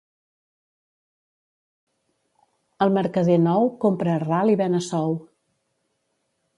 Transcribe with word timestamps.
El 2.87 2.97
mercader 2.97 3.39
nou 3.45 3.71
compra 3.87 4.17
a 4.19 4.27
ral 4.27 4.55
i 4.57 4.61
ven 4.65 4.83
a 4.83 4.87
sou. 4.91 5.19